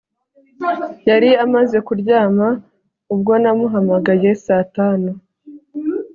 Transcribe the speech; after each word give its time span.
Yari 1.09 1.29
amaze 1.45 1.77
kuryama 1.87 2.47
ubwo 3.13 3.31
namuhamagaye 3.43 4.29
saa 4.45 4.65
tanu 4.75 5.11